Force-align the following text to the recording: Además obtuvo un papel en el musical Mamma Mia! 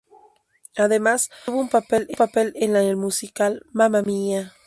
Además 0.77 1.29
obtuvo 1.41 1.59
un 1.59 1.69
papel 1.69 2.53
en 2.55 2.75
el 2.75 2.95
musical 2.95 3.61
Mamma 3.71 4.01
Mia! 4.01 4.51